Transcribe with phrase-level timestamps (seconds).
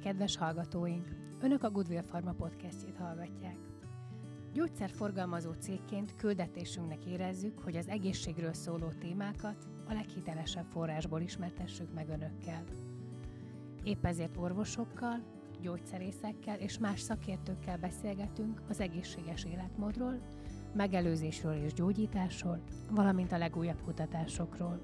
[0.00, 1.08] Kedves hallgatóink!
[1.40, 3.56] Önök a Goodwill Pharma podcastjét hallgatják.
[4.52, 12.64] Gyógyszerforgalmazó cégként küldetésünknek érezzük, hogy az egészségről szóló témákat a leghitelesebb forrásból ismertessük meg önökkel.
[13.82, 15.22] Épp ezért orvosokkal,
[15.60, 20.20] gyógyszerészekkel és más szakértőkkel beszélgetünk az egészséges életmódról,
[20.74, 24.80] megelőzésről és gyógyításról, valamint a legújabb kutatásokról.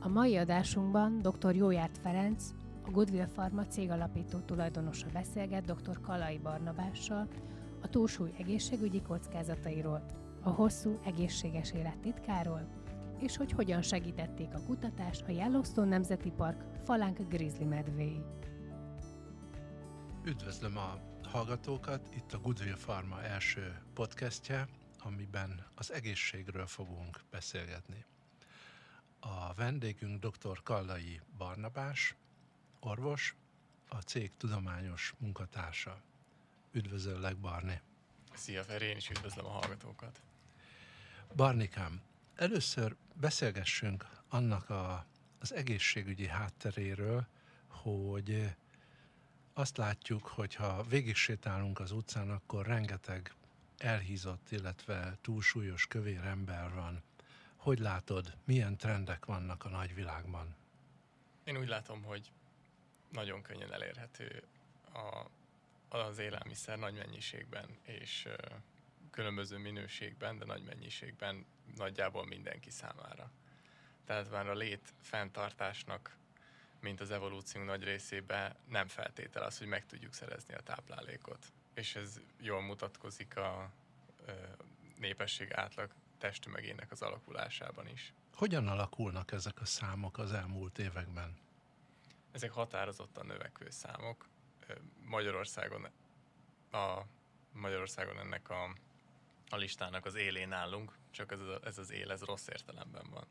[0.00, 1.54] A mai adásunkban dr.
[1.54, 2.50] Jójárt Ferenc,
[2.88, 6.00] a Goodwill Pharma cég alapító tulajdonosa beszélget dr.
[6.00, 7.28] Kalai Barnabással
[7.82, 10.06] a túlsúly egészségügyi kockázatairól,
[10.42, 12.68] a hosszú, egészséges élet titkáról,
[13.18, 18.22] és hogy hogyan segítették a kutatást a Yellowstone Nemzeti Park falánk grizzly medvéi.
[20.24, 24.68] Üdvözlöm a hallgatókat, itt a Goodwill Pharma első podcastje,
[24.98, 28.04] amiben az egészségről fogunk beszélgetni.
[29.20, 30.62] A vendégünk dr.
[30.62, 32.16] Kallai Barnabás,
[32.80, 33.34] orvos,
[33.88, 36.00] a cég tudományos munkatársa.
[36.72, 37.80] Üdvözöllek, Barni!
[38.34, 40.22] Szia Feri, én is üdvözlöm a hallgatókat!
[41.34, 42.00] Barnikám,
[42.34, 45.06] először beszélgessünk annak a,
[45.38, 47.26] az egészségügyi hátteréről,
[47.66, 48.56] hogy
[49.52, 53.34] azt látjuk, hogy ha végig sétálunk az utcán, akkor rengeteg
[53.78, 57.02] elhízott, illetve túlsúlyos kövér ember van.
[57.56, 60.56] Hogy látod, milyen trendek vannak a nagyvilágban?
[61.44, 62.32] Én úgy látom, hogy
[63.12, 64.42] nagyon könnyen elérhető
[64.92, 65.26] a,
[65.96, 68.28] az élelmiszer nagy mennyiségben, és
[69.10, 73.30] különböző minőségben, de nagy mennyiségben nagyjából mindenki számára.
[74.04, 76.16] Tehát már a lét fenntartásnak,
[76.80, 81.52] mint az evolúciónk nagy részében nem feltétel az, hogy meg tudjuk szerezni a táplálékot.
[81.74, 83.70] És ez jól mutatkozik a
[84.98, 88.12] népesség átlag testtömegének az alakulásában is.
[88.32, 91.36] Hogyan alakulnak ezek a számok az elmúlt években?
[92.32, 94.28] Ezek határozottan növekvő számok.
[95.04, 95.86] Magyarországon
[96.70, 97.02] a
[97.52, 98.74] Magyarországon ennek a,
[99.48, 103.26] a listának az élén állunk, csak ez, a, ez az él, ez rossz értelemben van.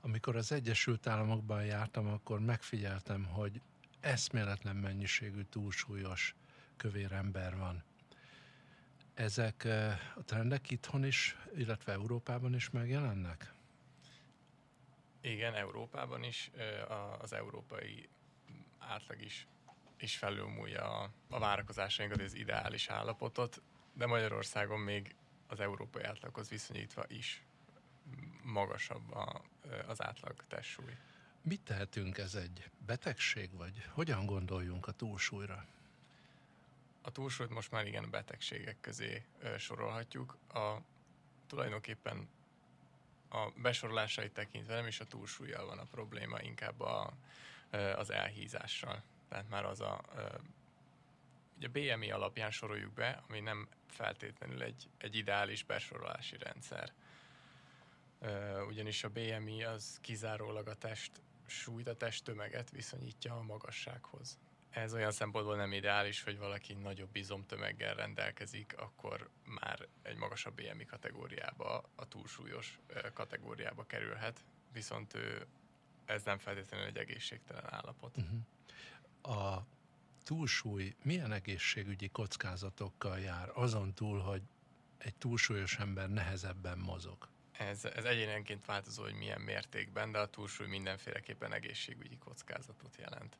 [0.00, 3.60] Amikor az Egyesült Államokban jártam, akkor megfigyeltem, hogy
[4.00, 6.34] eszméletlen mennyiségű túlsúlyos
[6.76, 7.84] kövér ember van.
[9.14, 9.64] Ezek
[10.16, 13.52] a trendek itthon is, illetve Európában is megjelennek?
[15.20, 16.50] Igen, Európában is,
[17.18, 18.08] az európai
[18.78, 19.46] átlag is,
[19.98, 23.62] is felülmúlja a, a várakozásainkat, az ideális állapotot,
[23.92, 25.14] de Magyarországon még
[25.46, 27.42] az európai átlaghoz viszonyítva is
[28.42, 29.42] magasabb a,
[29.86, 30.96] az átlag testsúly.
[31.42, 35.66] Mit tehetünk, ez egy betegség, vagy hogyan gondoljunk a túlsúlyra?
[37.02, 39.24] A túlsúlyt most már igen betegségek közé
[39.58, 40.36] sorolhatjuk.
[40.48, 40.76] A,
[41.46, 42.28] tulajdonképpen
[43.28, 47.12] a besorolásait tekintve nem is a túlsúlyjal van a probléma, inkább a,
[47.96, 49.02] az elhízással.
[49.28, 50.00] Tehát már az a
[51.56, 56.92] ugye BMI alapján soroljuk be, ami nem feltétlenül egy, egy ideális besorolási rendszer.
[58.68, 61.12] Ugyanis a BMI az kizárólag a test
[61.46, 64.38] súlyt, a test tömeget viszonyítja a magassághoz
[64.70, 70.84] ez olyan szempontból nem ideális, hogy valaki nagyobb izomtömeggel rendelkezik, akkor már egy magasabb BMI
[70.84, 72.78] kategóriába, a túlsúlyos
[73.12, 75.46] kategóriába kerülhet, viszont ő,
[76.04, 78.16] ez nem feltétlenül egy egészségtelen állapot.
[78.16, 79.36] Uh-huh.
[79.42, 79.66] A
[80.22, 84.42] túlsúly milyen egészségügyi kockázatokkal jár, azon túl, hogy
[84.98, 87.28] egy túlsúlyos ember nehezebben mozog?
[87.52, 93.38] Ez, ez egyénenként változó, hogy milyen mértékben, de a túlsúly mindenféleképpen egészségügyi kockázatot jelent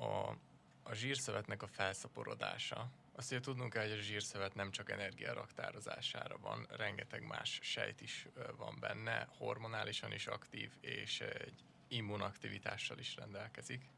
[0.00, 0.36] a,
[0.82, 2.90] a zsírszövetnek a felszaporodása.
[3.12, 8.00] Azt ugye tudnunk kell, hogy a zsírszövet nem csak energia raktározására van, rengeteg más sejt
[8.00, 13.88] is van benne, hormonálisan is aktív, és egy immunaktivitással is rendelkezik.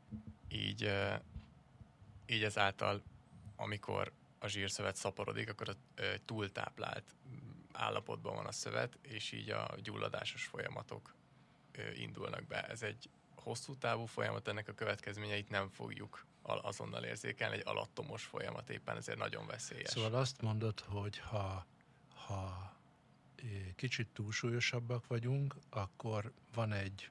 [0.49, 0.93] Így,
[2.27, 3.03] így ezáltal,
[3.57, 7.15] amikor a zsírszövet szaporodik, akkor egy túltáplált
[7.73, 11.15] állapotban van a szövet, és így a gyulladásos folyamatok
[11.95, 12.63] indulnak be.
[12.69, 13.11] Ez egy
[13.43, 19.19] hosszú távú folyamat, ennek a következményeit nem fogjuk azonnal érzékelni, egy alattomos folyamat éppen ezért
[19.19, 19.91] nagyon veszélyes.
[19.91, 21.67] Szóval azt mondod, hogy ha,
[22.15, 22.73] ha
[23.77, 27.11] kicsit túlsúlyosabbak vagyunk, akkor van egy,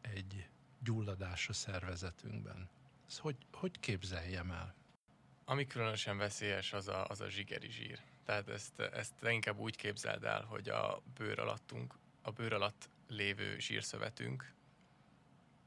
[0.00, 0.48] egy
[0.82, 2.68] gyulladás a szervezetünkben.
[3.06, 4.74] Ezt hogy, hogy képzeljem el?
[5.44, 8.00] Ami különösen veszélyes, az a, az a zsigeri zsír.
[8.24, 13.58] Tehát ezt, ezt inkább úgy képzeld el, hogy a bőr alattunk, a bőr alatt lévő
[13.58, 14.54] zsírszövetünk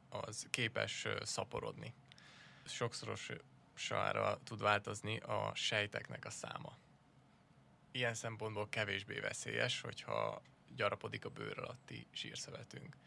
[0.10, 1.94] az képes szaporodni.
[2.66, 6.78] Sokszorosára tud változni a sejteknek a száma.
[7.92, 10.42] Ilyen szempontból kevésbé veszélyes, hogyha
[10.76, 12.98] gyarapodik a bőr alatti zsírszövetünk.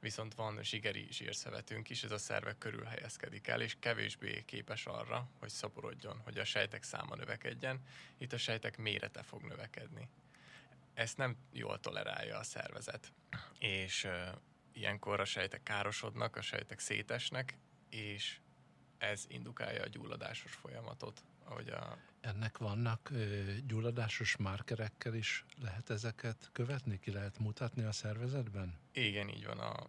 [0.00, 5.28] viszont van zsigeri zsírszövetünk is, ez a szervek körül helyezkedik el, és kevésbé képes arra,
[5.38, 7.80] hogy szaporodjon, hogy a sejtek száma növekedjen,
[8.18, 10.08] itt a sejtek mérete fog növekedni.
[10.94, 13.12] Ezt nem jól tolerálja a szervezet,
[13.58, 14.08] és
[14.78, 17.56] ilyenkor a sejtek károsodnak, a sejtek szétesnek,
[17.90, 18.40] és
[18.98, 21.22] ez indukálja a gyulladásos folyamatot.
[21.44, 21.98] Ahogy a...
[22.20, 28.78] Ennek vannak ö, gyulladásos markerekkel is lehet ezeket követni, ki lehet mutatni a szervezetben?
[28.92, 29.58] Igen, így van.
[29.58, 29.86] A,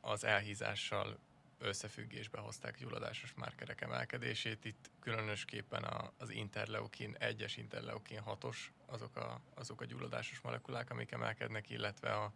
[0.00, 1.18] az elhízással
[1.58, 4.64] összefüggésbe hozták gyulladásos márkerek emelkedését.
[4.64, 8.56] Itt különösképpen a, az interleukin 1-es, interleukin 6-os,
[8.86, 12.32] azok a, azok a gyulladásos molekulák, amik emelkednek, illetve a,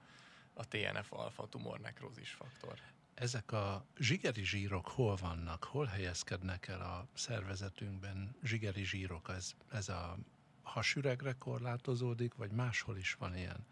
[0.58, 2.78] a TNF-alfa, tumornekrózis faktor.
[3.14, 5.64] Ezek a zsigeri zsírok hol vannak?
[5.64, 9.28] Hol helyezkednek el a szervezetünkben zsigeri zsírok?
[9.28, 10.16] Ez, ez a
[10.62, 13.66] hasüregre korlátozódik, vagy máshol is van ilyen?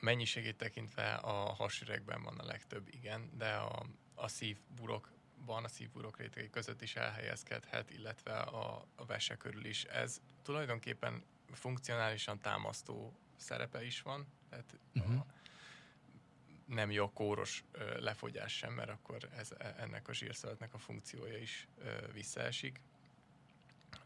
[0.00, 6.50] Mennyiségét tekintve a hasüregben van a legtöbb, igen, de a, a szívburokban, a szívburok rétegei
[6.50, 9.84] között is elhelyezkedhet, illetve a, a vese körül is.
[9.84, 11.22] Ez tulajdonképpen
[11.52, 15.18] funkcionálisan támasztó szerepe is van, tehát uh-huh.
[15.18, 15.26] a,
[16.66, 21.38] nem jó kóros ö, lefogyás sem, mert akkor ez, e, ennek a zsírszövetnek a funkciója
[21.38, 21.68] is
[22.12, 22.80] visszaesik.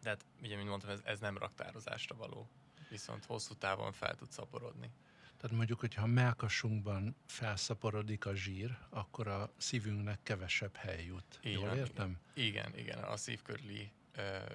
[0.02, 2.48] Tehát ugye, mint mondtam, ez, ez nem raktározásra való,
[2.88, 4.90] viszont hosszú távon fel tud szaporodni.
[5.36, 11.40] Tehát mondjuk, hogyha a melkasunkban felszaporodik a zsír, akkor a szívünknek kevesebb hely jut.
[11.44, 12.18] Így Jól értem?
[12.34, 12.98] Igen, igen.
[12.98, 13.92] A szív körüli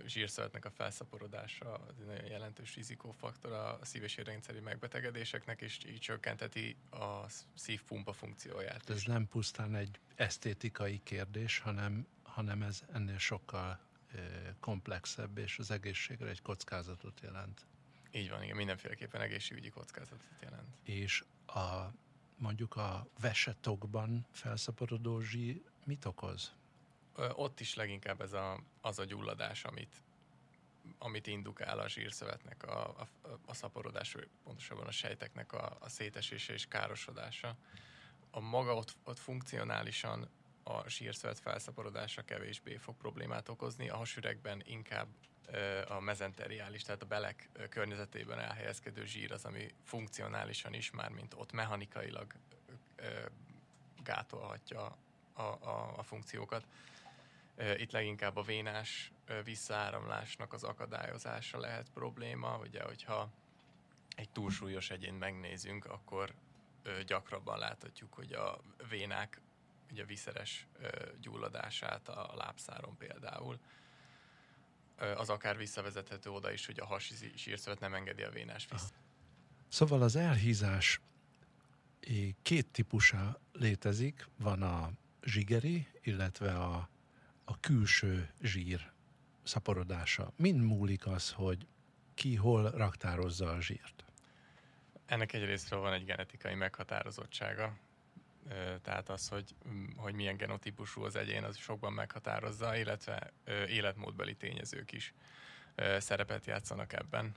[0.05, 5.99] zsírszövetnek a felszaporodása az egy nagyon jelentős rizikófaktor a szív- és érrendszeri megbetegedéseknek, és így
[5.99, 8.89] csökkenteti a szívpumpa funkcióját.
[8.89, 13.79] Ez nem pusztán egy esztétikai kérdés, hanem, hanem ez ennél sokkal
[14.59, 17.65] komplexebb, és az egészségre egy kockázatot jelent.
[18.11, 20.77] Így van, igen, mindenféleképpen egészségügyi kockázatot jelent.
[20.83, 21.93] És a,
[22.37, 26.53] mondjuk a vesetokban felszaporodó zsír mit okoz?
[27.33, 29.95] Ott is leginkább ez a, az a gyulladás, amit,
[30.97, 33.07] amit indukál a zsírszövetnek a, a,
[33.45, 37.55] a szaporodás, pontosabban a sejteknek a, a szétesése és károsodása.
[38.31, 40.29] A maga ott, ott funkcionálisan
[40.63, 45.07] a zsírszövet felszaporodása kevésbé fog problémát okozni, a hasüregben inkább
[45.87, 51.51] a mezenteriális, tehát a belek környezetében elhelyezkedő zsír az, ami funkcionálisan is már, mint ott
[51.51, 52.33] mechanikailag
[54.03, 54.97] gátolhatja
[55.33, 56.65] a, a, a funkciókat.
[57.77, 59.11] Itt leginkább a vénás
[59.43, 62.57] visszaáramlásnak az akadályozása lehet probléma.
[62.57, 63.31] Ugye, hogyha
[64.15, 66.33] egy túlsúlyos egyént megnézünk, akkor
[67.05, 68.59] gyakrabban láthatjuk, hogy a
[68.89, 69.41] vénák
[69.91, 70.67] ugye viszeres
[71.21, 73.59] gyulladását a lábszáron például,
[75.15, 78.93] az akár visszavezethető oda is, hogy a hasi sírszövet nem engedi a vénás vissza.
[79.67, 81.01] Szóval az elhízás
[82.41, 84.91] két típusa létezik, van a
[85.23, 86.89] zsigeri, illetve a
[87.45, 88.91] a külső zsír
[89.43, 90.31] szaporodása.
[90.35, 91.67] Mind múlik az, hogy
[92.13, 94.05] ki hol raktározza a zsírt?
[95.05, 97.77] Ennek egyrésztről van egy genetikai meghatározottsága,
[98.81, 99.55] tehát az, hogy,
[99.95, 103.31] hogy milyen genotípusú az egyén, az sokban meghatározza, illetve
[103.67, 105.13] életmódbeli tényezők is
[105.97, 107.35] szerepet játszanak ebben.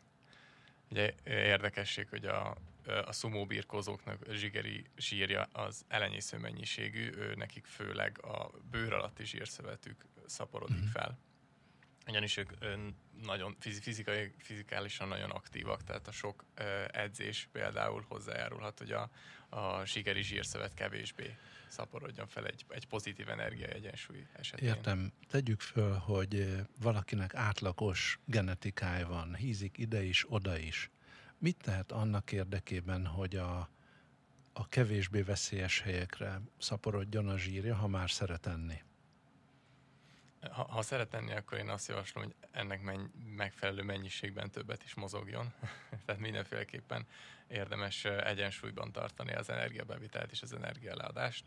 [0.91, 2.57] Ugye érdekesség, hogy a,
[3.05, 10.05] a szumó birkózóknak zsigeri zsírja az elenyésző mennyiségű, ő nekik főleg a bőr alatti zsírszövetük
[10.27, 10.91] szaporodik uh-huh.
[10.91, 11.19] fel.
[12.09, 12.51] Ugyanis ők
[13.23, 16.45] nagyon fizikai, fizikálisan nagyon aktívak, tehát a sok
[16.91, 19.11] edzés például hozzájárulhat, hogy a,
[19.49, 21.37] a zsigeri zsírszövet kevésbé
[21.69, 23.67] szaporodjon fel egy, egy pozitív energia
[24.33, 24.69] esetén.
[24.69, 25.13] Értem.
[25.29, 30.91] Tegyük föl, hogy valakinek átlagos genetikája van, hízik ide is, oda is
[31.39, 33.71] Mit tehet annak érdekében, hogy a,
[34.53, 38.83] a kevésbé veszélyes helyekre szaporodjon a zsírja, ha már szeret enni?
[40.51, 43.05] Ha, ha szeret enni, akkor én azt javaslom, hogy ennek menny,
[43.37, 45.53] megfelelő mennyiségben többet is mozogjon.
[46.05, 47.07] Tehát mindenféleképpen
[47.49, 51.45] érdemes egyensúlyban tartani az energiabevitelt és az energialeadást.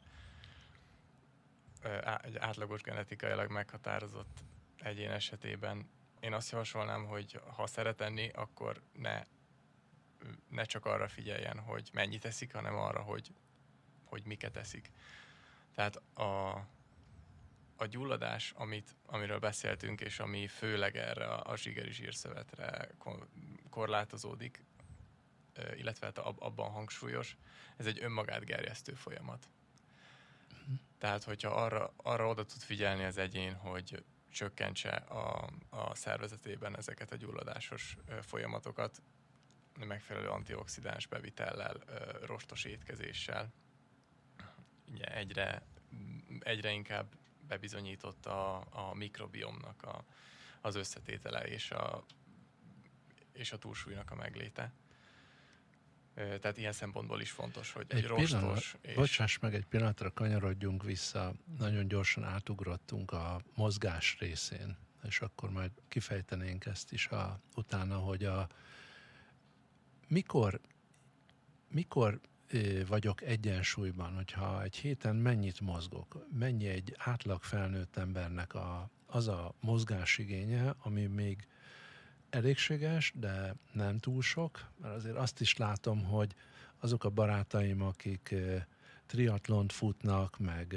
[2.21, 4.39] Egy átlagos genetikailag meghatározott
[4.77, 9.23] egyén esetében én azt javasolnám, hogy ha szeret enni, akkor ne
[10.49, 13.33] ne csak arra figyeljen, hogy mennyit eszik, hanem arra, hogy,
[14.03, 14.91] hogy miket eszik.
[15.75, 16.51] Tehát a,
[17.81, 22.89] a gyulladás, amit, amiről beszéltünk, és ami főleg erre a zsigeri zsírszövetre
[23.69, 24.63] korlátozódik,
[25.75, 27.37] illetve hát abban hangsúlyos,
[27.77, 29.49] ez egy önmagát gerjesztő folyamat.
[30.97, 37.11] Tehát, hogyha arra, arra oda tud figyelni az egyén, hogy csökkentse a, a szervezetében ezeket
[37.11, 39.01] a gyulladásos folyamatokat,
[39.85, 41.77] megfelelő antioxidáns bevitellel,
[42.25, 43.53] rostos étkezéssel,
[44.91, 45.65] ugye egyre,
[46.39, 47.19] egyre inkább
[47.51, 50.03] bebizonyított a, a mikrobiomnak a,
[50.61, 52.05] az összetétele és a,
[53.33, 54.73] és a túlsúlynak a megléte.
[56.13, 58.31] Tehát ilyen szempontból is fontos, hogy egy, egy rostos...
[58.31, 58.95] Pillanat, és...
[58.95, 61.33] Bocsáss meg, egy pillanatra kanyarodjunk vissza.
[61.57, 68.23] Nagyon gyorsan átugrottunk a mozgás részén, és akkor majd kifejtenénk ezt is a, utána, hogy
[68.23, 68.47] a
[70.07, 70.61] mikor,
[71.67, 72.19] mikor
[72.87, 79.53] vagyok egyensúlyban, hogyha egy héten mennyit mozgok, mennyi egy átlag felnőtt embernek a, az a
[79.59, 81.47] mozgásigénye, ami még
[82.29, 86.35] elégséges, de nem túl sok, mert azért azt is látom, hogy
[86.79, 88.35] azok a barátaim, akik
[89.05, 90.71] triatlont futnak, meg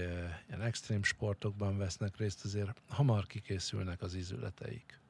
[0.48, 5.03] ilyen extrém sportokban vesznek részt, azért hamar kikészülnek az izületeik.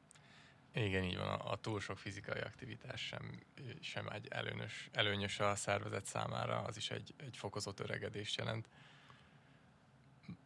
[0.75, 1.29] Igen, így van.
[1.29, 3.41] A, a túl sok fizikai aktivitás sem,
[3.81, 8.69] sem egy előnyös, előnyös a szervezet számára, az is egy, egy fokozott öregedést jelent.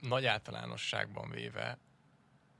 [0.00, 1.78] Nagy általánosságban véve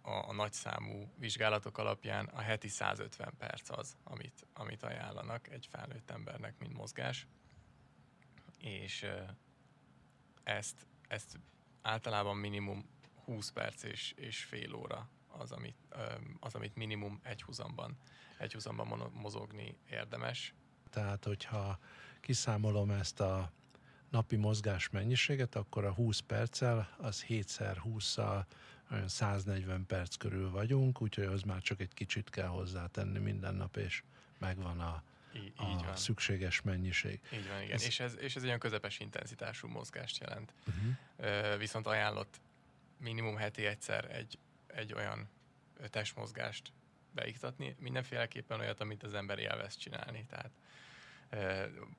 [0.03, 6.11] a, a nagyszámú vizsgálatok alapján a heti 150 perc az, amit, amit ajánlanak egy felnőtt
[6.11, 7.27] embernek, mint mozgás.
[8.59, 9.07] És
[10.43, 11.39] ezt, ezt
[11.83, 12.89] általában minimum
[13.25, 15.77] 20 perc és, és fél óra az, amit,
[16.41, 17.97] az, amit minimum egy húzamban,
[18.39, 20.55] egy húzamban mozogni érdemes.
[20.91, 21.79] Tehát, hogyha
[22.21, 23.53] kiszámolom ezt a
[24.11, 28.45] napi mozgás mennyiséget, akkor a 20 perccel, az 7x20-szal
[28.91, 33.77] olyan 140 perc körül vagyunk, úgyhogy az már csak egy kicsit kell hozzátenni minden nap,
[33.77, 34.03] és
[34.39, 35.03] megvan a,
[35.35, 35.97] így, a így van.
[35.97, 37.21] szükséges mennyiség.
[37.33, 37.75] Így van, igen.
[37.75, 37.85] Ez...
[37.85, 40.53] És, ez, és ez egy olyan közepes intenzitású mozgást jelent.
[40.67, 41.59] Uh-huh.
[41.59, 42.41] Viszont ajánlott
[42.99, 44.39] minimum heti egyszer egy
[44.79, 45.29] egy olyan
[45.91, 46.73] testmozgást
[47.11, 50.27] beiktatni, mindenféleképpen olyat, amit az ember élvez csinálni.
[50.27, 50.51] Tehát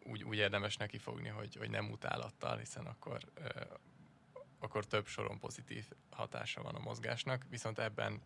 [0.04, 3.20] úgy, úgy érdemes neki fogni, hogy, hogy nem utálattal, hiszen akkor,
[4.60, 8.22] akkor több soron pozitív hatása van a mozgásnak, viszont ebben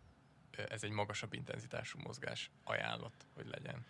[0.69, 3.85] ez egy magasabb intenzitású mozgás ajánlott, hogy legyen.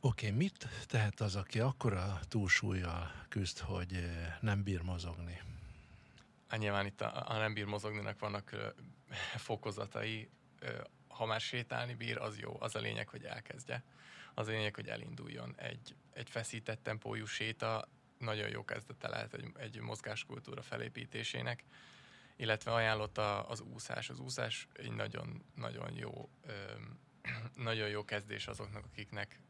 [0.00, 4.10] Oké, okay, mit tehet az, aki akkora túlsúlyjal küzd, hogy
[4.40, 5.40] nem bír mozogni?
[6.48, 8.74] Hát nyilván itt a, a nem bír mozogninak vannak
[9.36, 10.30] fokozatai.
[11.08, 12.56] Ha már sétálni bír, az jó.
[12.60, 13.84] Az a lényeg, hogy elkezdje.
[14.34, 15.54] Az a lényeg, hogy elinduljon.
[15.56, 17.88] Egy, egy feszített tempójú séta
[18.18, 21.64] nagyon jó kezdete lehet egy, egy mozgáskultúra felépítésének,
[22.36, 24.10] illetve ajánlott az úszás.
[24.10, 26.30] Az úszás egy nagyon, nagyon jó,
[27.54, 29.40] nagyon jó kezdés azoknak, akiknek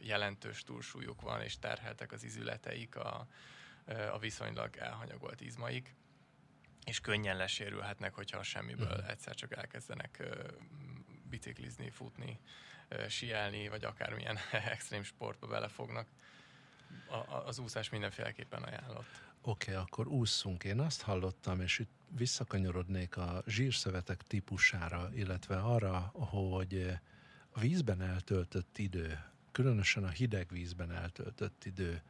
[0.00, 3.26] jelentős túlsúlyuk van, és terheltek az izületeik, a,
[4.12, 5.94] a viszonylag elhanyagolt izmaik
[6.88, 9.10] és könnyen lesérülhetnek, hogyha semmiből uh-huh.
[9.10, 10.22] egyszer csak elkezdenek
[11.30, 12.38] biciklizni, futni,
[13.08, 14.38] sielni, vagy akármilyen
[14.72, 16.06] extrém sportba belefognak.
[17.06, 19.22] A, az úszás mindenféleképpen ajánlott.
[19.42, 20.64] Oké, okay, akkor ússzunk.
[20.64, 26.98] Én azt hallottam, és itt visszakanyarodnék a zsírszövetek típusára, illetve arra, hogy
[27.50, 32.02] a vízben eltöltött idő, különösen a hideg vízben eltöltött idő,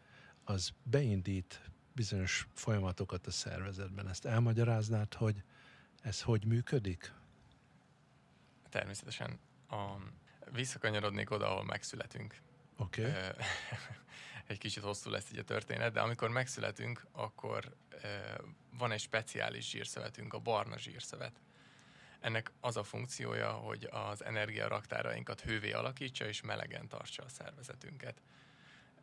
[0.45, 1.61] az beindít
[1.99, 4.09] bizonyos folyamatokat a szervezetben.
[4.09, 5.43] Ezt elmagyaráznád, hogy
[6.03, 7.13] ez hogy működik?
[8.69, 9.39] Természetesen.
[9.69, 9.95] A,
[10.53, 12.41] visszakanyarodnék oda, ahol megszületünk.
[12.77, 13.01] Oké.
[13.01, 13.23] Okay.
[14.47, 17.77] egy kicsit hosszú lesz így a történet, de amikor megszületünk, akkor
[18.71, 21.41] van egy speciális zsírszövetünk, a barna zsírszövet.
[22.21, 28.23] Ennek az a funkciója, hogy az energiaraktárainkat hővé alakítsa és melegen tartsa a szervezetünket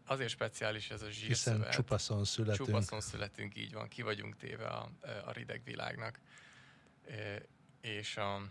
[0.05, 1.57] azért speciális ez a zsírszövet.
[1.57, 2.67] Hiszen csupaszon születünk.
[2.67, 3.88] Csupaszon születünk, így van.
[3.88, 4.91] Ki vagyunk téve a,
[5.25, 6.19] a rideg világnak.
[7.81, 8.41] És, a,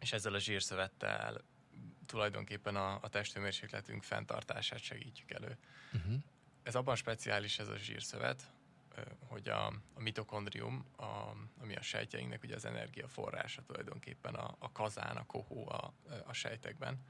[0.00, 1.44] és ezzel a zsírszövettel
[2.06, 5.58] tulajdonképpen a, a testhőmérsékletünk fenntartását segítjük elő.
[5.92, 6.14] Uh-huh.
[6.62, 8.52] Ez abban speciális ez a zsírszövet,
[9.26, 11.04] hogy a, a mitokondrium, a,
[11.60, 15.92] ami a sejtjeinknek ugye az energiaforrása tulajdonképpen a, a kazán, a kohó a,
[16.24, 17.04] a sejtekben,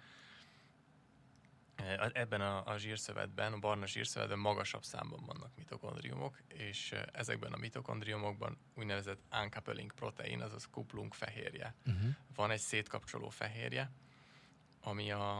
[2.12, 8.58] Ebben a, a zsírszövetben, a barna zsírszövetben magasabb számban vannak mitokondriumok, és ezekben a mitokondriumokban
[8.74, 11.74] úgynevezett uncoupling protein, azaz kuplunk fehérje.
[11.86, 12.08] Uh-huh.
[12.34, 13.90] Van egy szétkapcsoló fehérje,
[14.80, 15.38] ami a,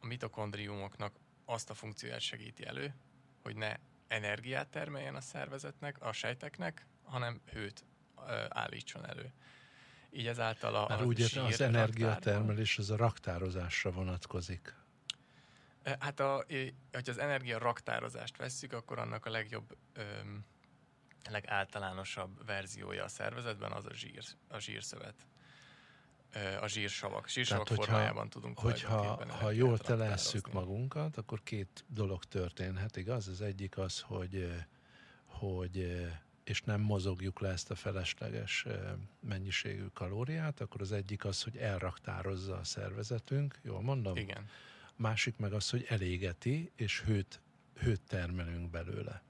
[0.00, 2.94] a mitokondriumoknak azt a funkcióját segíti elő,
[3.42, 3.76] hogy ne
[4.08, 7.84] energiát termeljen a szervezetnek, a sejteknek, hanem hőt
[8.48, 9.32] állítson elő.
[10.10, 14.74] Így ezáltal a, Már úgy értem, az energiatermelés az a raktározásra vonatkozik.
[15.84, 16.44] Hát, a,
[16.92, 20.44] hogyha az energia raktározást vesszük, akkor annak a legjobb, öm,
[21.30, 25.26] legáltalánosabb verziója a szervezetben az a zsír, a zsírszövet.
[26.60, 27.28] A zsírsavak.
[27.28, 33.28] Zsírsavak Tehát, formájában hogyha, tudunk hogyha, ha jól telesszük magunkat, akkor két dolog történhet, igaz?
[33.28, 34.52] Az egyik az, hogy,
[35.24, 36.06] hogy
[36.44, 38.66] és nem mozogjuk le ezt a felesleges
[39.20, 44.16] mennyiségű kalóriát, akkor az egyik az, hogy elraktározza a szervezetünk, jól mondom?
[44.16, 44.48] Igen.
[44.98, 47.40] Másik meg az, hogy elégeti, és hőt,
[47.74, 49.22] hőt termelünk belőle.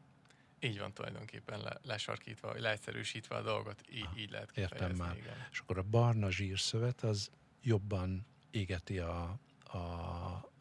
[0.61, 5.17] Így van tulajdonképpen le, lesarkítva, vagy leegyszerűsítve a dolgot, így, ah, így lehet Értem már.
[5.17, 5.47] Igen.
[5.51, 7.31] És akkor a barna zsírszövet az
[7.63, 9.79] jobban égeti a, a,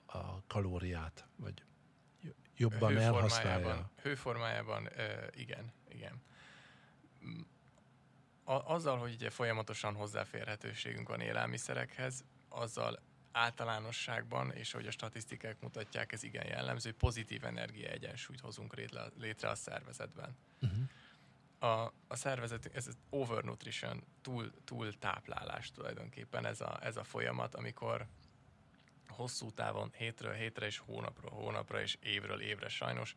[0.06, 1.64] a kalóriát, vagy
[2.56, 3.92] jobban hőformájában, elhasználja.
[4.02, 4.90] Hőformájában,
[5.36, 6.22] igen, igen.
[8.44, 13.00] A, azzal, hogy ugye folyamatosan hozzáférhetőségünk van élelmiszerekhez, azzal
[13.38, 19.50] általánosságban, és hogy a statisztikák mutatják, ez igen jellemző, pozitív energia egyensúlyt hozunk létre, létre
[19.50, 20.38] a szervezetben.
[20.62, 21.72] Uh-huh.
[21.72, 27.56] A, a szervezet, ez az overnutrition, túl, túl táplálás tulajdonképpen ez a, ez a folyamat,
[27.56, 28.08] amikor
[29.08, 33.16] hosszú távon, hétről hétre és hónapról hónapra és évről évre sajnos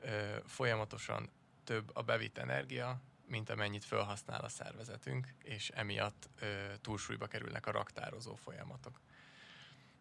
[0.00, 1.30] ö, folyamatosan
[1.64, 7.70] több a bevitt energia, mint amennyit felhasznál a szervezetünk, és emiatt ö, túlsúlyba kerülnek a
[7.70, 9.00] raktározó folyamatok.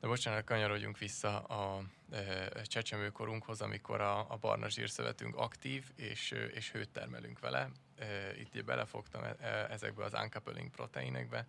[0.02, 6.72] De bocsánat, kanyarodjunk vissza a e, csecsemőkorunkhoz, amikor a, a barna zsírszövetünk aktív, és, és
[6.72, 7.70] hőt termelünk vele.
[7.96, 9.36] E, itt belefogtam e,
[9.70, 11.48] ezekbe az uncoupling proteinekbe,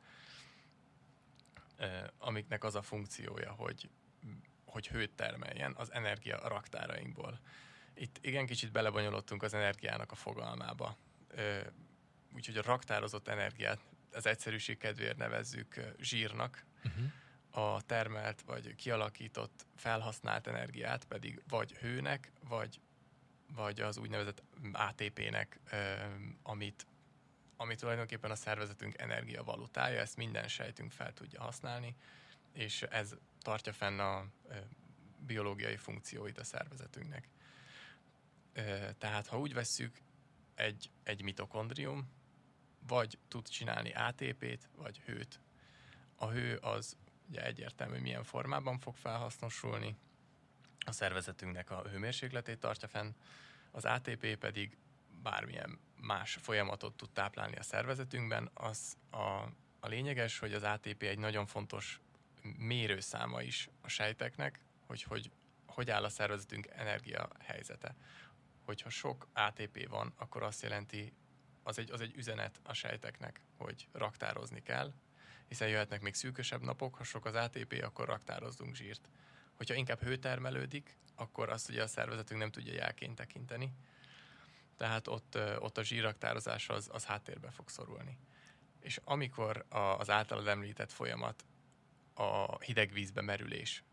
[1.77, 3.89] e, amiknek az a funkciója, hogy,
[4.65, 7.41] hogy hőt termeljen az energia raktárainkból.
[7.95, 10.97] Itt igen kicsit belebonyolottunk az energiának a fogalmába.
[11.37, 11.73] E,
[12.35, 13.81] úgyhogy a raktározott energiát
[14.13, 17.13] az egyszerűség kedvéért nevezzük zsírnak, uh-huh
[17.53, 22.81] a termelt vagy kialakított felhasznált energiát pedig vagy hőnek, vagy,
[23.55, 24.43] vagy az úgynevezett
[24.73, 25.61] ATP-nek,
[26.43, 26.87] amit,
[27.57, 31.97] ami tulajdonképpen a szervezetünk energiavalutája, ezt minden sejtünk fel tudja használni,
[32.53, 34.27] és ez tartja fenn a
[35.19, 37.29] biológiai funkcióit a szervezetünknek.
[38.99, 40.01] Tehát ha úgy vesszük,
[40.55, 42.11] egy, egy mitokondrium
[42.87, 45.41] vagy tud csinálni ATP-t, vagy hőt.
[46.17, 46.97] A hő az
[47.33, 49.97] ugye egyértelmű, milyen formában fog felhasznosulni,
[50.87, 53.15] a szervezetünknek a hőmérsékletét tartja fenn,
[53.71, 54.77] az ATP pedig
[55.23, 59.17] bármilyen más folyamatot tud táplálni a szervezetünkben, az a,
[59.81, 62.01] a lényeges, hogy az ATP egy nagyon fontos
[62.59, 65.31] mérőszáma is a sejteknek, hogy hogy,
[65.67, 67.95] hogy áll a szervezetünk energia helyzete.
[68.65, 71.13] Hogyha sok ATP van, akkor azt jelenti,
[71.63, 74.93] az egy, az egy üzenet a sejteknek, hogy raktározni kell,
[75.53, 79.09] hiszen jöhetnek még szűkösebb napok, ha sok az ATP, akkor raktározzunk zsírt.
[79.55, 83.73] Hogyha inkább hő termelődik, akkor azt ugye a szervezetünk nem tudja jelként tekinteni,
[84.77, 88.19] tehát ott, ott a zsírraktározás az, az háttérbe fog szorulni.
[88.81, 91.45] És amikor a, az általad említett folyamat,
[92.15, 93.85] a hideg vízbe merülés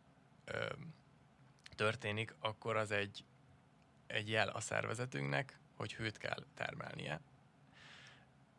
[0.46, 0.66] ö,
[1.76, 3.24] történik, akkor az egy,
[4.08, 7.22] egy jel a szervezetünknek, hogy hőt kell termelnie.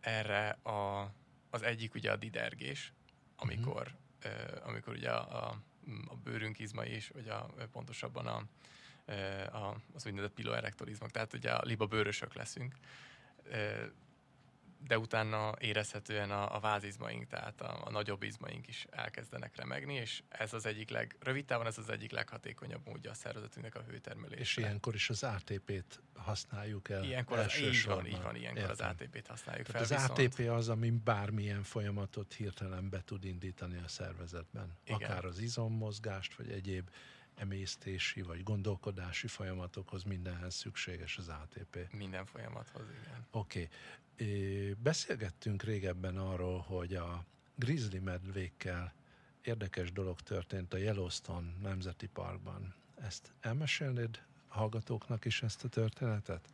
[0.01, 1.13] Erre a
[1.51, 2.93] az egyik ugye a didergés,
[3.37, 4.59] amikor, uh-huh.
[4.59, 5.63] uh, amikor ugye a, a,
[6.07, 8.43] a bőrünk izmai is, vagy a, pontosabban a,
[9.53, 12.75] a, az úgynevezett piloerektorizmok, tehát ugye a liba bőrösök leszünk.
[14.87, 20.23] De utána érezhetően a, a vázizmaink, tehát a, a nagyobb izmaink is elkezdenek remegni, és
[20.29, 24.41] ez az egyik leg, rövid távon ez az egyik leghatékonyabb módja a szervezetünknek a hőtermelésre.
[24.41, 28.89] És ilyenkor is az ATP-t használjuk el Ilyenkor az, így van, így van, ilyenkor Értem.
[28.89, 29.97] az ATP-t használjuk Tehát fel.
[29.97, 30.35] Az viszont...
[30.35, 34.79] ATP az, ami bármilyen folyamatot hirtelen be tud indítani a szervezetben.
[34.85, 34.97] Igen.
[34.97, 36.91] Akár az izommozgást, vagy egyéb
[37.35, 41.93] emésztési vagy gondolkodási folyamatokhoz mindenhez szükséges az ATP.
[41.93, 43.27] Minden folyamathoz, igen.
[43.31, 43.69] Oké.
[44.17, 44.75] Okay.
[44.83, 48.95] Beszélgettünk régebben arról, hogy a grizzly medvékkel
[49.43, 52.75] érdekes dolog történt a Yellowstone Nemzeti Parkban.
[52.95, 56.49] Ezt elmesélnéd hallgatóknak is ezt a történetet?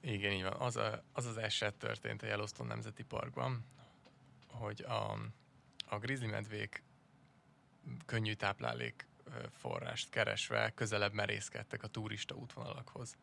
[0.00, 0.52] Igen, így van.
[0.52, 3.64] Az, a, az az eset történt a Yellowstone Nemzeti Parkban,
[4.46, 5.18] hogy a,
[5.86, 6.82] a grizzly medvék
[8.06, 9.06] könnyű táplálék
[9.50, 13.16] forrást keresve közelebb merészkedtek a turista útvonalakhoz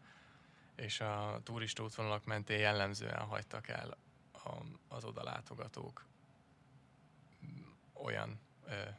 [0.76, 3.98] és a turista útvonalak mentén jellemzően hagytak el
[4.32, 4.50] a,
[4.88, 6.06] az oda látogatók
[7.94, 8.40] olyan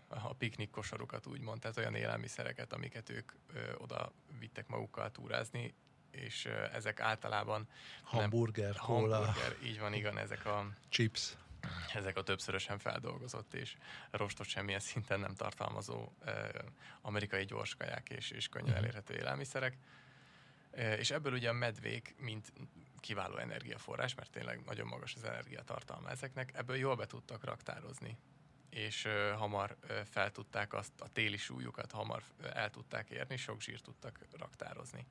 [0.09, 3.33] a piknik kosarukat úgymond, tehát olyan élelmiszereket, amiket ők
[3.77, 5.75] oda vittek magukkal túrázni,
[6.11, 7.69] és ezek általában
[8.03, 11.37] hamburger, nem, hamburger, így van, igen, ezek a chips.
[11.95, 13.77] Ezek a többszörösen feldolgozott és
[14.11, 16.13] rostot semmilyen szinten nem tartalmazó
[17.01, 18.79] amerikai gyorskaják és, és könnyen mhm.
[18.79, 19.77] elérhető élelmiszerek
[20.99, 22.53] és ebből ugye a medvék, mint
[23.01, 28.19] kiváló energiaforrás, mert tényleg nagyon magas az energiatartalma ezeknek, ebből jól be tudtak raktározni
[28.73, 32.23] és uh, hamar uh, fel tudták azt, a téli súlyukat hamar
[32.53, 35.07] el tudták érni, sok zsírt tudtak raktározni.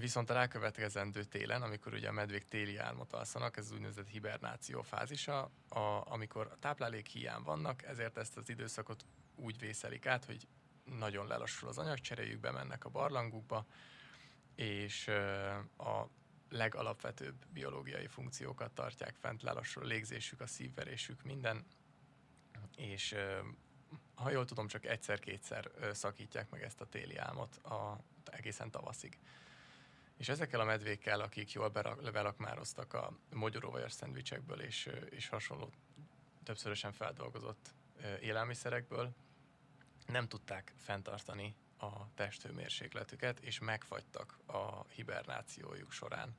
[0.00, 4.82] Viszont a rákövetkezendő télen, amikor ugye a medvék téli álmot alszanak, ez az úgynevezett hibernáció
[4.82, 9.04] fázisa, a, amikor a táplálék hiány vannak, ezért ezt az időszakot
[9.34, 10.48] úgy vészelik át, hogy
[10.84, 13.66] nagyon lelassul az anyagcseréjük, bemennek a barlangukba,
[14.54, 15.08] és
[15.76, 16.08] a
[16.48, 21.66] legalapvetőbb biológiai funkciókat tartják fent, lelassul a légzésük, a szívverésük, minden,
[22.76, 23.14] és
[24.14, 29.18] ha jól tudom, csak egyszer-kétszer szakítják meg ezt a téli álmot a, egészen tavaszig.
[30.16, 31.68] És ezekkel a medvékkel, akik jól
[32.12, 35.72] belakmároztak a mogyoróvajas szendvicsekből és, és hasonló
[36.42, 37.74] többszörösen feldolgozott
[38.20, 39.14] élelmiszerekből,
[40.06, 46.36] nem tudták fenntartani a testhőmérsékletüket, és megfagytak a hibernációjuk során.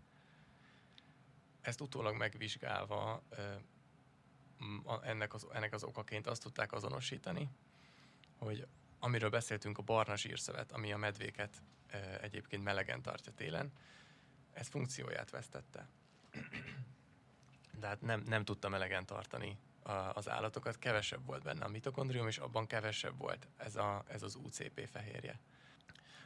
[1.62, 3.24] Ezt utólag megvizsgálva
[5.02, 7.50] ennek az, ennek az okaként azt tudták azonosítani,
[8.38, 8.68] hogy
[9.00, 11.62] amiről beszéltünk, a barna zsírszövet, ami a medvéket
[12.22, 13.72] egyébként melegen tartja télen,
[14.54, 15.88] ez funkcióját vesztette.
[17.80, 19.58] De hát nem, nem tudta melegen tartani
[20.14, 24.36] az állatokat, kevesebb volt benne a mitokondrium, és abban kevesebb volt ez, a, ez az
[24.36, 25.40] UCP fehérje.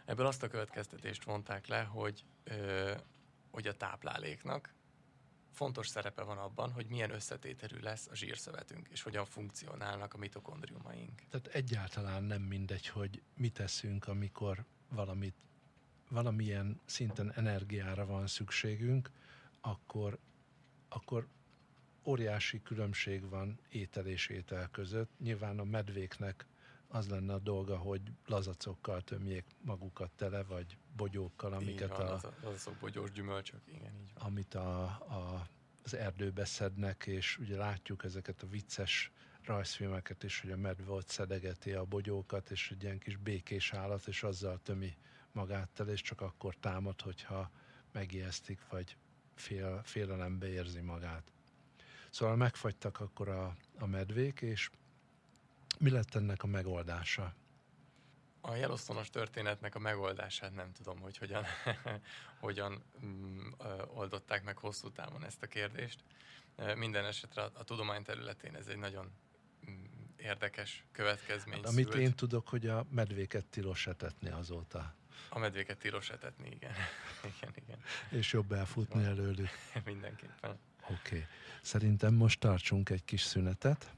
[0.06, 2.94] Ebből azt a következtetést vonták le, hogy, ö,
[3.52, 4.74] hogy a tápláléknak
[5.52, 11.22] fontos szerepe van abban, hogy milyen összetételű lesz a zsírszövetünk, és hogyan funkcionálnak a mitokondriumaink.
[11.30, 15.36] Tehát egyáltalán nem mindegy, hogy mit teszünk, amikor valamit,
[16.12, 19.12] valamilyen szinten energiára van szükségünk,
[19.62, 20.18] akkor,
[20.90, 21.28] akkor
[22.04, 25.10] óriási különbség van étel és étel között.
[25.20, 26.46] Nyilván a medvéknek
[26.88, 32.20] az lenne a dolga, hogy lazacokkal tömjék magukat tele, vagy bogyókkal, amiket van, a...
[32.44, 34.26] Lazacok, bogyós gyümölcsök, igen, így van.
[34.26, 35.48] Amit a, a,
[35.84, 39.12] az erdőbe szednek, és ugye látjuk ezeket a vicces
[39.44, 44.08] rajzfilmeket is, hogy a medve ott szedegeti a bogyókat, és egy ilyen kis békés állat,
[44.08, 44.96] és azzal tömi
[45.34, 47.52] magát tele, és csak akkor támad, hogyha
[47.92, 48.98] megijesztik, vagy
[49.36, 51.32] fél, félelembe érzi magát.
[52.10, 54.70] Szóval megfagytak akkor a, a medvék, és
[55.80, 57.34] mi lett ennek a megoldása?
[58.42, 61.46] A jelosztonos történetnek a megoldását nem tudom, hogy hogyan,
[62.40, 63.48] hogyan mm,
[63.88, 66.04] oldották meg hosszú távon ezt a kérdést.
[66.76, 69.12] Minden esetre a, a tudomány területén ez egy nagyon
[69.70, 69.84] mm,
[70.18, 71.56] érdekes következmény.
[71.56, 72.04] Hát, amit szült.
[72.04, 74.96] én tudok, hogy a medvéket tilos etetni azóta.
[75.30, 76.72] A medvéket tilos etetni, igen.
[77.38, 77.80] igen, igen.
[78.10, 79.50] És jobb elfutni előlük.
[79.86, 80.60] Mindenképpen.
[80.84, 80.94] Oké.
[80.94, 81.26] Okay.
[81.62, 83.92] Szerintem most tartsunk egy kis szünetet.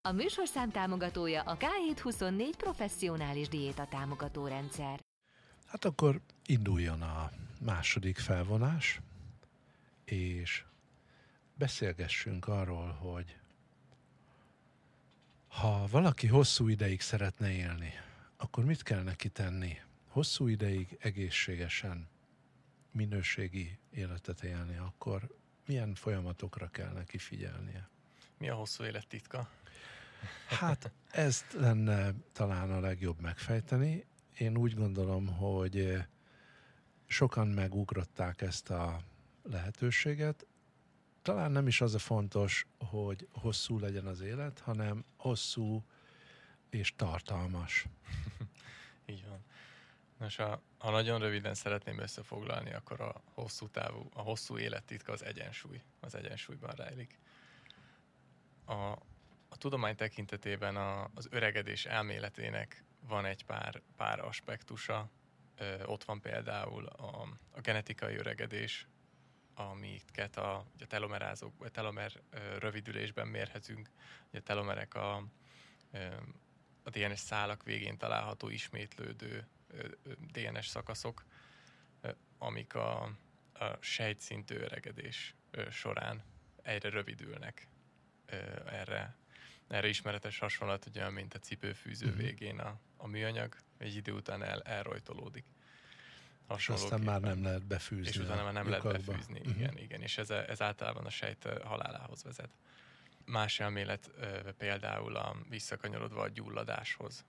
[0.00, 5.00] A műsorszám támogatója a K724 professzionális diéta támogató rendszer.
[5.66, 9.00] Hát akkor induljon a második felvonás,
[10.04, 10.64] és
[11.54, 13.36] beszélgessünk arról, hogy
[15.48, 17.92] ha valaki hosszú ideig szeretne élni,
[18.36, 19.78] akkor mit kell neki tenni?
[20.12, 22.08] Hosszú ideig egészségesen,
[22.90, 27.88] minőségi életet élni, akkor milyen folyamatokra kell neki figyelnie?
[28.38, 29.50] Mi a hosszú élet titka?
[30.48, 34.04] Hát ezt lenne talán a legjobb megfejteni.
[34.38, 36.04] Én úgy gondolom, hogy
[37.06, 39.02] sokan megugrották ezt a
[39.42, 40.46] lehetőséget.
[41.22, 45.84] Talán nem is az a fontos, hogy hosszú legyen az élet, hanem hosszú
[46.70, 47.86] és tartalmas.
[49.06, 49.44] Így van.
[50.22, 55.24] Nos, ha, ha nagyon röviden szeretném összefoglalni, akkor a hosszú távú, a hosszú élettitka az
[55.24, 55.82] egyensúly.
[56.00, 57.18] Az egyensúlyban rejlik.
[58.64, 58.74] A,
[59.48, 65.10] a tudomány tekintetében a, az öregedés elméletének van egy pár, pár aspektusa.
[65.56, 68.86] Ö, ott van például a, a genetikai öregedés,
[69.54, 73.90] amiket a, a telomerázók, a telomer ö, rövidülésben mérhetünk.
[74.28, 75.24] Ugye a telomerek a,
[75.90, 76.06] ö,
[76.82, 79.46] a DNS szálak végén található ismétlődő
[80.32, 81.24] DNS szakaszok,
[82.38, 83.02] amik a,
[83.52, 85.34] a sejtszintű öregedés
[85.70, 86.22] során
[86.62, 87.68] egyre rövidülnek.
[88.66, 89.16] Erre,
[89.68, 92.22] erre ismeretes hasonlat, ugye, mint a cipőfűző uh-huh.
[92.22, 95.44] végén a, a műanyag, egy idő után el, elrojtolódik.
[96.56, 98.08] És aztán már nem lehet befűzni.
[98.08, 98.88] És utána már nem lyukakba.
[98.88, 99.56] lehet befűzni, uh-huh.
[99.56, 100.02] igen, igen.
[100.02, 102.56] És ez, ez általában a sejt halálához vezet.
[103.24, 104.10] Más elmélet
[104.56, 107.24] például a visszakanyarodva a gyulladáshoz,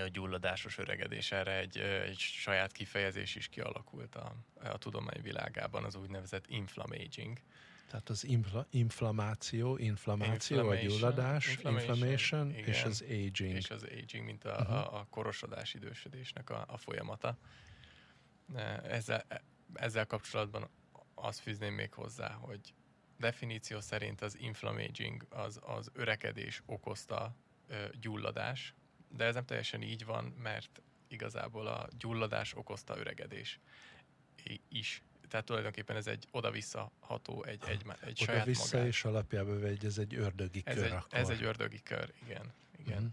[0.00, 5.94] a gyulladásos öregedés, erre egy, egy saját kifejezés is kialakult a, a tudomány világában, az
[5.94, 7.38] úgynevezett inflammaging.
[7.86, 13.56] Tehát az infla, inflammáció, inflammáció, a gyulladás, inflammation, inflammation igen, és az aging.
[13.56, 14.72] És az aging, mint a, uh-huh.
[14.72, 17.38] a, a korosodás, idősödésnek a, a folyamata.
[18.82, 19.26] Ezzel,
[19.74, 20.70] ezzel kapcsolatban
[21.14, 22.74] azt fűzném még hozzá, hogy
[23.18, 27.36] definíció szerint az inflammaging az, az örekedés okozta
[27.68, 28.74] ö, gyulladás,
[29.16, 33.60] de ez nem teljesen így van, mert igazából a gyulladás okozta öregedés.
[34.68, 35.02] is.
[35.28, 38.92] Tehát tulajdonképpen ez egy oda-vissza ható, egy, egy, egy oda saját vissza magát.
[38.92, 41.18] és alapjában vegy, ez egy ördögi ez kör egy, akkor.
[41.18, 42.52] ez egy ördögi kör, igen.
[42.78, 43.02] igen.
[43.02, 43.12] Mhm.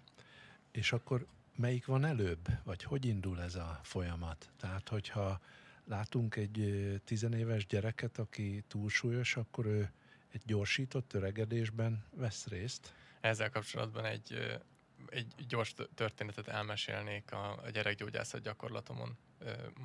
[0.71, 2.47] És akkor melyik van előbb?
[2.63, 4.49] Vagy hogy indul ez a folyamat?
[4.59, 5.39] Tehát, hogyha
[5.85, 9.91] látunk egy tizenéves gyereket, aki túlsúlyos, akkor ő
[10.31, 12.93] egy gyorsított öregedésben vesz részt.
[13.21, 14.59] Ezzel kapcsolatban egy,
[15.07, 19.17] egy gyors tö- történetet elmesélnék a, a gyerekgyógyászat gyakorlatomon.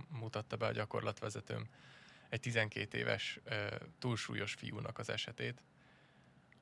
[0.08, 1.68] Mutatta be a gyakorlatvezetőm
[2.28, 3.40] egy 12 éves
[3.98, 5.62] túlsúlyos fiúnak az esetét,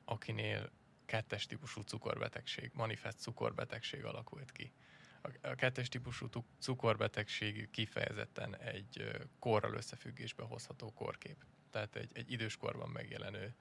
[0.05, 0.71] akinél
[1.05, 4.73] kettes típusú cukorbetegség, manifest cukorbetegség alakult ki.
[5.43, 11.45] A, kettes típusú cukorbetegség kifejezetten egy korral összefüggésbe hozható korkép.
[11.71, 13.55] Tehát egy, egy időskorban megjelenő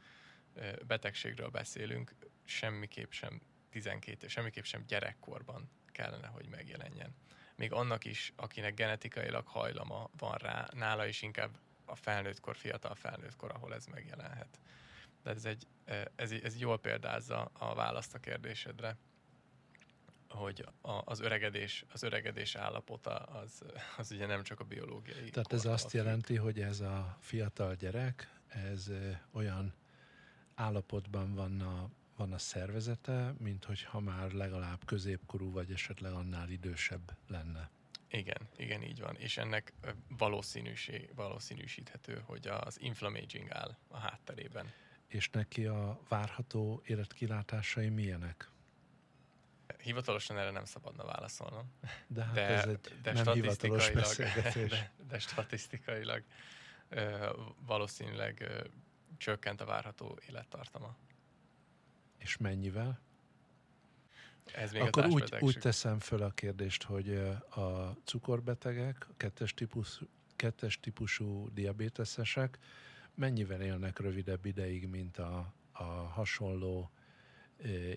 [0.88, 3.42] betegségről beszélünk, semmiképp sem
[3.72, 7.16] 12, semmiképp sem gyerekkorban kellene, hogy megjelenjen.
[7.56, 13.52] Még annak is, akinek genetikailag hajlama van rá, nála is inkább a felnőttkor, fiatal felnőttkor,
[13.52, 14.60] ahol ez megjelenhet.
[15.24, 15.68] De ez egy,
[16.16, 18.98] ez, ez jól példázza a választ a kérdésedre,
[20.30, 23.64] hogy a, az öregedés, az öregedés állapota az,
[23.98, 25.30] az ugye nem csak a biológiai.
[25.30, 26.00] Tehát ez azt függ.
[26.00, 28.92] jelenti, hogy ez a fiatal gyerek, ez
[29.32, 29.74] olyan
[30.56, 31.90] állapotban van a,
[32.22, 37.70] van a szervezete, mint hogyha már legalább középkorú, vagy esetleg annál idősebb lenne.
[38.10, 39.16] Igen, igen, így van.
[39.16, 39.74] És ennek
[40.08, 44.72] valószínűség, valószínűsíthető, hogy az inflammaging áll a hátterében.
[45.08, 48.50] És neki a várható életkilátásai milyenek?
[49.78, 51.74] Hivatalosan erre nem szabadna válaszolnom.
[52.08, 54.70] De hát De, ez egy de nem hivatalos statisztikailag, beszélgetés.
[54.80, 56.24] de, de statisztikailag
[56.90, 57.30] ö,
[57.66, 58.64] valószínűleg ö,
[59.18, 60.96] csökkent a várható élettartama.
[62.22, 63.00] És mennyivel?
[64.54, 67.16] Ez még Akkor úgy, úgy teszem föl a kérdést, hogy
[67.50, 70.02] a cukorbetegek, a kettes, típus,
[70.36, 72.58] kettes típusú diabéteszesek
[73.16, 76.92] mennyivel élnek rövidebb ideig, mint a, a hasonló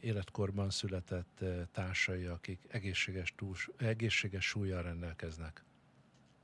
[0.01, 5.65] életkorban született társai, akik egészséges, túls, egészséges súlyjal rendelkeznek.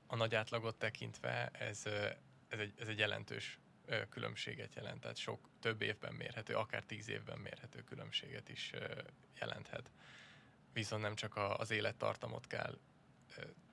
[0.07, 1.83] a nagy átlagot tekintve ez,
[2.49, 3.59] ez, egy, ez egy jelentős
[4.09, 8.73] különbséget jelent, tehát sok több évben mérhető, akár tíz évben mérhető különbséget is
[9.41, 9.91] jelenthet.
[10.73, 12.79] Viszont nem csak az élettartamot kell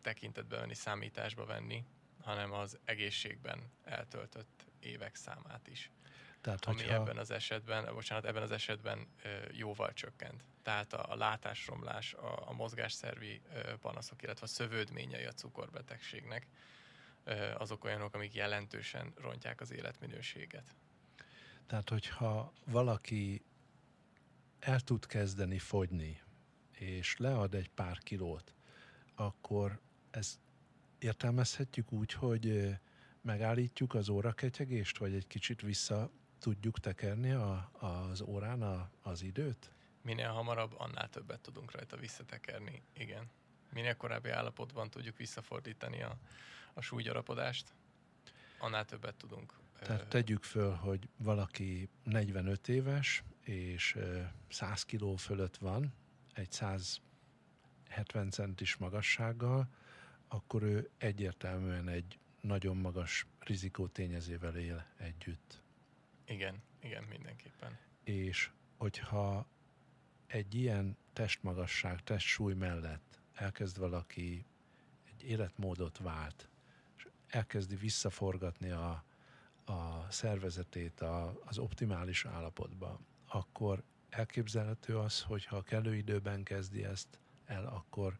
[0.01, 1.83] tekintetbe venni, számításba venni,
[2.21, 5.91] hanem az egészségben eltöltött évek számát is.
[6.41, 9.07] Tehát, Ami hogyha, ebben az esetben, bocsánat, ebben az esetben
[9.51, 10.43] jóval csökkent.
[10.61, 13.41] Tehát a, a látásromlás, a, a mozgásszervi
[13.79, 16.47] panaszok, illetve a szövődményei a cukorbetegségnek,
[17.57, 20.75] azok olyanok, amik jelentősen rontják az életminőséget.
[21.67, 23.41] Tehát, hogyha valaki
[24.59, 26.21] el tud kezdeni fogyni,
[26.71, 28.53] és lead egy pár kilót,
[29.15, 29.79] akkor
[30.11, 30.39] ezt
[30.99, 32.75] értelmezhetjük úgy, hogy
[33.21, 39.71] megállítjuk az óraketyegést, vagy egy kicsit vissza tudjuk tekerni a, az órán a, az időt?
[40.01, 42.81] Minél hamarabb, annál többet tudunk rajta visszatekerni.
[42.93, 43.29] Igen.
[43.73, 46.17] Minél korábbi állapotban tudjuk visszafordítani a,
[46.77, 47.73] a súlygyarapodást,
[48.57, 49.53] annál többet tudunk.
[49.79, 55.93] Tehát tegyük föl, hogy valaki 45 éves, és ö, 100 kiló fölött van,
[56.33, 59.69] egy 170 centis magassággal,
[60.27, 65.63] akkor ő egyértelműen egy nagyon magas rizikó tényezővel él együtt.
[66.25, 67.77] Igen, igen, mindenképpen.
[68.03, 69.47] És hogyha
[70.27, 74.45] egy ilyen testmagasság, testsúly mellett elkezd valaki
[75.03, 76.49] egy életmódot vált,
[77.27, 79.03] elkezdi visszaforgatni a,
[79.65, 87.19] a szervezetét a, az optimális állapotba, akkor elképzelhető az, hogy ha kellő időben kezdi ezt
[87.45, 88.17] el, akkor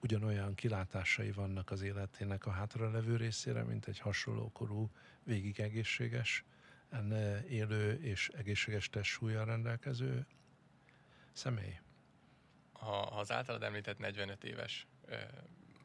[0.00, 4.90] ugyanolyan kilátásai vannak az életének a hátralevő részére, mint egy hasonló korú,
[5.22, 6.44] végig egészséges,
[7.48, 10.26] élő és egészséges testsúlyjal rendelkező
[11.32, 11.80] személy.
[12.72, 15.16] Ha, az általad említett 45 éves, ö,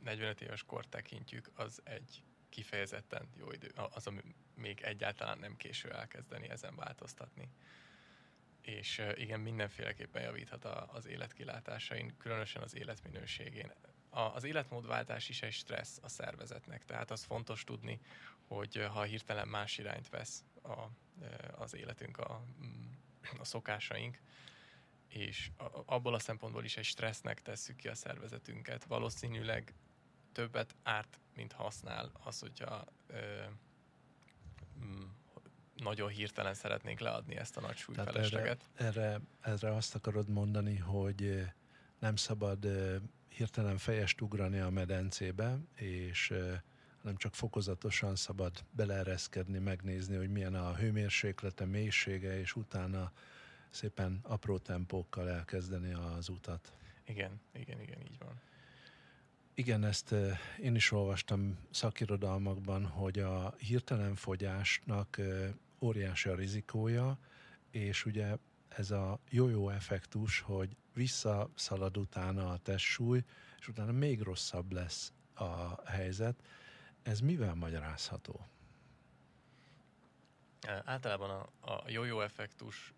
[0.03, 4.21] 45 éves kort tekintjük, az egy kifejezetten jó idő, az, ami
[4.55, 7.49] még egyáltalán nem késő elkezdeni ezen változtatni.
[8.61, 13.71] És igen, mindenféleképpen javíthat a, az életkilátásain, különösen az életminőségén.
[14.09, 17.99] A, az életmódváltás is egy stressz a szervezetnek, tehát az fontos tudni,
[18.47, 20.85] hogy ha hirtelen más irányt vesz a,
[21.51, 22.91] az életünk, a, mm,
[23.39, 24.19] a szokásaink,
[25.07, 25.51] és
[25.85, 28.83] abból a szempontból is egy stressznek tesszük ki a szervezetünket.
[28.83, 29.73] Valószínűleg
[30.31, 33.17] többet árt, mint használ az, hogyha ö,
[34.85, 35.03] mm,
[35.75, 38.69] nagyon hirtelen szeretnénk leadni ezt a nagy súlyfelesleget.
[38.75, 41.45] Erre, erre azt akarod mondani, hogy
[41.99, 42.67] nem szabad
[43.27, 46.33] hirtelen fejest ugrani a medencébe, és
[47.01, 53.11] hanem csak fokozatosan szabad beleereszkedni, megnézni, hogy milyen a hőmérséklete, mélysége, és utána
[53.69, 56.73] szépen apró tempókkal elkezdeni az utat.
[57.05, 58.41] Igen, igen, igen, így van.
[59.59, 60.15] Igen, ezt
[60.59, 65.19] én is olvastam szakirodalmakban, hogy a hirtelen fogyásnak
[65.79, 67.17] óriási a rizikója,
[67.71, 68.37] és ugye
[68.69, 73.23] ez a jó-jó effektus, hogy visszaszalad utána a testsúly,
[73.59, 76.43] és utána még rosszabb lesz a helyzet.
[77.03, 78.47] Ez mivel magyarázható?
[80.83, 82.93] Általában a, a jó-jó effektus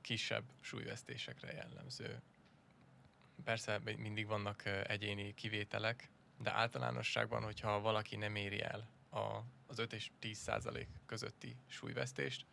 [0.00, 2.22] kisebb súlyvesztésekre jellemző.
[3.44, 9.92] Persze mindig vannak egyéni kivételek, de általánosságban, hogyha valaki nem éri el a, az 5
[9.92, 12.46] és 10 százalék közötti súlyvesztést,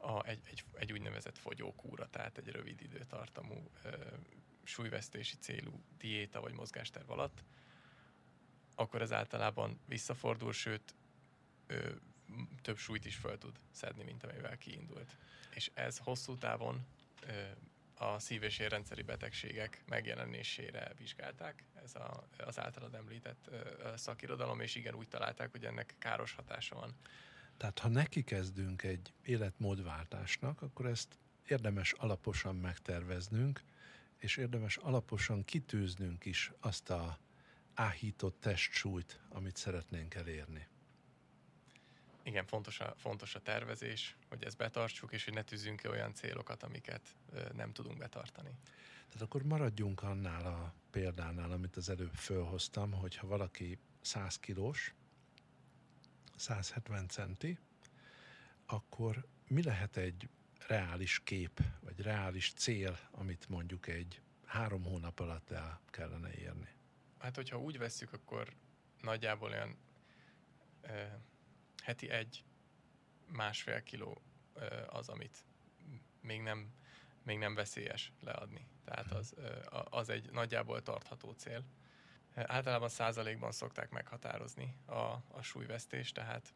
[0.00, 3.96] a, egy, egy, egy úgynevezett fogyókúra, tehát egy rövid időtartamú ö,
[4.62, 7.44] súlyvesztési célú diéta vagy mozgásterv alatt,
[8.74, 10.94] akkor ez általában visszafordul, sőt
[11.66, 11.90] ö,
[12.62, 15.16] több súlyt is föl tud szedni, mint amivel kiindult.
[15.54, 16.86] És ez hosszú távon
[17.26, 17.42] ö,
[18.00, 21.64] a szív- és érrendszeri betegségek megjelenésére vizsgálták.
[21.84, 23.50] Ez a, az általad említett
[23.96, 26.94] szakirodalom, és igen, úgy találták, hogy ennek káros hatása van.
[27.56, 33.62] Tehát ha neki kezdünk egy életmódváltásnak, akkor ezt érdemes alaposan megterveznünk,
[34.16, 37.18] és érdemes alaposan kitűznünk is azt a
[37.74, 40.66] áhított testsúlyt, amit szeretnénk elérni.
[42.30, 46.14] Igen, fontos a, fontos a tervezés, hogy ezt betartsuk, és hogy ne tűzünk ki olyan
[46.14, 47.16] célokat, amiket
[47.52, 48.50] nem tudunk betartani.
[49.06, 54.94] Tehát akkor maradjunk annál a példánál, amit az előbb fölhoztam, hogyha valaki 100 kilós,
[56.36, 57.58] 170 centi,
[58.66, 60.28] akkor mi lehet egy
[60.66, 66.68] reális kép, vagy reális cél, amit mondjuk egy három hónap alatt el kellene érni?
[67.18, 68.52] Hát, hogyha úgy vesszük, akkor
[69.00, 69.76] nagyjából olyan
[71.90, 72.44] heti egy,
[73.26, 74.22] másfél kiló
[74.86, 75.44] az, amit
[76.20, 76.72] még nem,
[77.22, 78.66] még nem veszélyes leadni.
[78.84, 79.48] Tehát az, ö,
[79.90, 81.64] az egy nagyjából tartható cél.
[82.34, 84.94] Általában százalékban szokták meghatározni a,
[85.28, 86.54] a súlyvesztést, tehát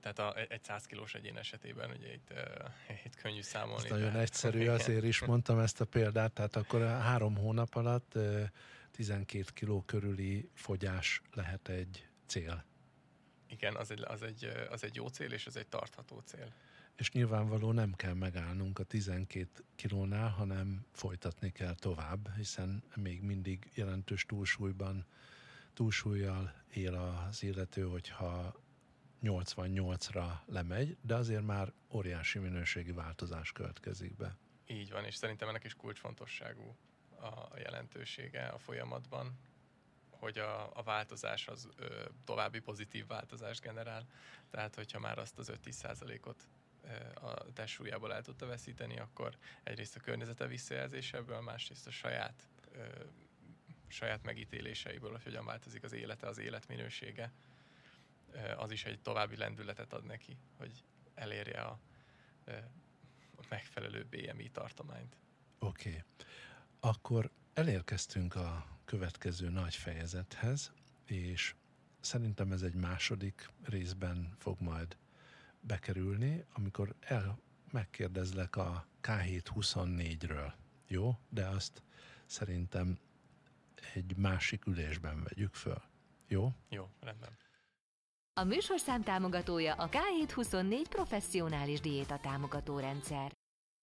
[0.00, 2.32] tehát a, egy 100 kilós egyén esetében ugye itt,
[3.06, 3.84] itt könnyű számolni.
[3.84, 8.18] Ez nagyon egyszerű, azért is mondtam ezt a példát, tehát akkor a három hónap alatt
[8.90, 12.64] 12 kiló körüli fogyás lehet egy cél.
[13.54, 16.52] Igen, az egy, az, egy, az egy jó cél, és ez egy tartható cél
[16.96, 23.70] és nyilvánvaló nem kell megállnunk a 12 kilónál, hanem folytatni kell tovább, hiszen még mindig
[23.74, 25.06] jelentős túlsúlyban,
[25.72, 28.54] túlsúlyjal él az illető, hogyha
[29.22, 34.36] 88-ra lemegy, de azért már óriási minőségi változás következik be.
[34.66, 36.76] Így van, és szerintem ennek is kulcsfontosságú
[37.20, 39.38] a jelentősége a folyamatban,
[40.24, 44.06] hogy a, a változás az ö, további pozitív változást generál.
[44.50, 46.48] Tehát, hogyha már azt az 5-10 ot
[47.14, 52.86] a testsúlyából el tudta veszíteni, akkor egyrészt a környezete visszajelzésebből, másrészt a saját, ö,
[53.88, 57.32] saját megítéléseiből, hogy hogyan változik az élete, az életminősége,
[58.56, 60.84] az is egy további lendületet ad neki, hogy
[61.14, 61.78] elérje a,
[63.36, 65.16] a megfelelő BMI tartományt.
[65.58, 65.88] Oké.
[65.88, 66.02] Okay.
[66.80, 70.72] Akkor elérkeztünk a következő nagy fejezethez,
[71.04, 71.54] és
[72.00, 74.96] szerintem ez egy második részben fog majd
[75.60, 77.38] bekerülni, amikor el
[77.70, 80.52] megkérdezlek a K724-ről.
[80.86, 81.18] Jó?
[81.28, 81.82] De azt
[82.26, 82.98] szerintem
[83.94, 85.82] egy másik ülésben vegyük föl.
[86.28, 86.52] Jó?
[86.68, 87.36] Jó, rendben.
[88.32, 93.32] A műsorszám támogatója a K724 professzionális diéta támogató rendszer.